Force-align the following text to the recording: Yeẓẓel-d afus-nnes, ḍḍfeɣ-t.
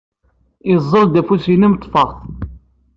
Yeẓẓel-d 0.69 1.15
afus-nnes, 1.21 1.73
ḍḍfeɣ-t. 1.75 2.17